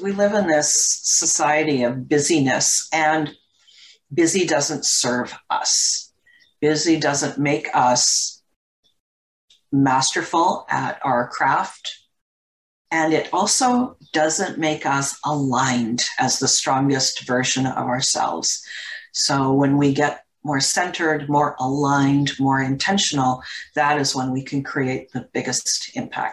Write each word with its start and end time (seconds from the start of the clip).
we 0.00 0.12
live 0.12 0.34
in 0.34 0.46
this 0.46 1.00
society 1.02 1.82
of 1.82 2.08
busyness, 2.08 2.88
and 2.92 3.32
busy 4.12 4.46
doesn't 4.46 4.84
serve 4.84 5.34
us. 5.50 6.12
Busy 6.60 6.98
doesn't 6.98 7.38
make 7.38 7.68
us 7.74 8.42
masterful 9.70 10.66
at 10.68 10.98
our 11.04 11.28
craft. 11.28 11.98
And 12.90 13.12
it 13.12 13.28
also 13.32 13.96
doesn't 14.12 14.58
make 14.58 14.86
us 14.86 15.18
aligned 15.24 16.04
as 16.18 16.38
the 16.38 16.48
strongest 16.48 17.26
version 17.26 17.66
of 17.66 17.86
ourselves. 17.86 18.64
So 19.12 19.52
when 19.52 19.76
we 19.76 19.92
get 19.92 20.24
more 20.44 20.60
centered, 20.60 21.28
more 21.28 21.56
aligned, 21.58 22.32
more 22.38 22.60
intentional, 22.60 23.42
that 23.74 23.98
is 23.98 24.14
when 24.14 24.30
we 24.30 24.42
can 24.42 24.62
create 24.62 25.10
the 25.12 25.28
biggest 25.32 25.90
impact. 25.96 26.32